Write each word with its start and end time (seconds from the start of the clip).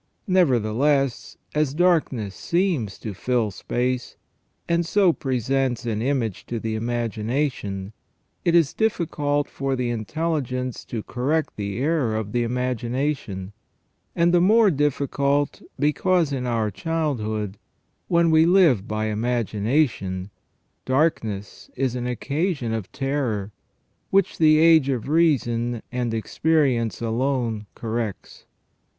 Nevertheless, 0.25 1.37
as 1.53 1.75
darkness 1.75 2.33
seems 2.33 2.97
to 2.97 3.13
fill 3.13 3.51
space, 3.51 4.15
and 4.67 4.83
so 4.83 5.13
presents 5.13 5.85
an 5.85 6.01
image 6.01 6.47
to 6.47 6.59
the 6.59 6.73
imagination, 6.73 7.93
it 8.43 8.55
is 8.55 8.73
difficult 8.73 9.47
for 9.47 9.75
the 9.75 9.91
intelligence 9.91 10.83
to 10.85 11.03
correct 11.03 11.55
the 11.55 11.77
error 11.77 12.15
of 12.15 12.31
the 12.31 12.41
imagination, 12.41 13.53
and 14.15 14.33
the 14.33 14.41
more 14.41 14.71
difficult 14.71 15.61
because 15.77 16.33
in 16.33 16.47
our 16.47 16.71
childhood, 16.71 17.59
when 18.07 18.31
we 18.31 18.43
live 18.47 18.87
by 18.87 19.05
imagination, 19.05 20.31
darkness 20.83 21.69
is 21.75 21.93
an 21.93 22.07
occasion 22.07 22.73
of 22.73 22.91
terror, 22.91 23.51
which 24.09 24.39
the 24.39 24.57
age 24.57 24.89
of 24.89 25.09
reason 25.09 25.83
and 25.91 26.11
experience 26.11 27.01
alone 27.01 27.67
corrects. 27.75 28.45